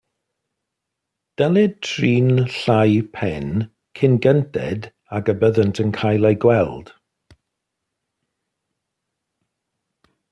Dylid 1.41 1.73
trin 1.87 2.29
llau 2.55 2.95
pen 3.17 3.51
cyn 3.99 4.17
gynted 4.25 4.89
ag 5.19 5.31
y 5.35 5.35
byddant 5.43 5.83
yn 5.85 5.95
cael 5.99 6.29
eu 6.31 6.41
gweld. 6.47 6.91